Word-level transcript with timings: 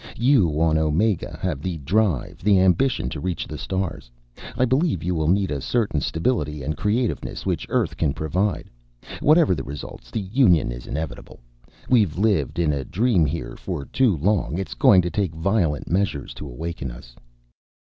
You 0.17 0.59
on 0.59 0.79
Omega 0.79 1.37
have 1.43 1.61
the 1.61 1.77
drive, 1.77 2.39
the 2.43 2.59
ambition 2.59 3.07
to 3.09 3.19
reach 3.19 3.45
the 3.45 3.59
stars. 3.59 4.09
I 4.57 4.65
believe 4.65 5.03
you 5.03 5.27
need 5.27 5.51
a 5.51 5.61
certain 5.61 6.01
stability 6.01 6.63
and 6.63 6.75
creativeness 6.75 7.45
which 7.45 7.67
Earth 7.69 7.95
can 7.97 8.15
provide. 8.15 8.67
Whatever 9.19 9.53
the 9.53 9.61
results, 9.63 10.09
the 10.09 10.19
union 10.21 10.71
is 10.71 10.87
inevitable. 10.87 11.39
We've 11.87 12.17
lived 12.17 12.57
in 12.57 12.73
a 12.73 12.83
dream 12.83 13.27
here 13.27 13.55
for 13.55 13.85
too 13.85 14.17
long. 14.17 14.57
It's 14.57 14.73
going 14.73 15.03
to 15.03 15.11
take 15.11 15.35
violent 15.35 15.87
measures 15.87 16.33
to 16.33 16.47
awaken 16.49 16.89
us." 16.89 17.15